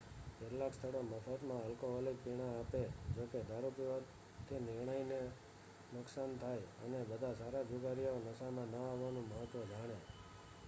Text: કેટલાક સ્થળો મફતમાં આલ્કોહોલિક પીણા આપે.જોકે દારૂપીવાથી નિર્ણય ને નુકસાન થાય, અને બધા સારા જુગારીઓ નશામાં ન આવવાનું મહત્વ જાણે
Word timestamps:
કેટલાક 0.37 0.73
સ્થળો 0.73 1.01
મફતમાં 1.03 1.61
આલ્કોહોલિક 1.61 2.17
પીણા 2.21 2.53
આપે.જોકે 2.53 3.39
દારૂપીવાથી 3.49 4.61
નિર્ણય 4.61 4.95
ને 5.03 5.19
નુકસાન 5.91 6.31
થાય, 6.39 6.67
અને 6.79 6.99
બધા 7.05 7.35
સારા 7.35 7.63
જુગારીઓ 7.65 8.13
નશામાં 8.19 8.69
ન 8.71 8.75
આવવાનું 8.79 9.29
મહત્વ 9.29 9.61
જાણે 9.69 9.97